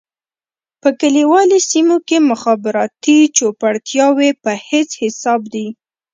[0.81, 5.67] په کليوالي سېمو کې مخابراتي چوپړتياوې په هيڅ حساب دي.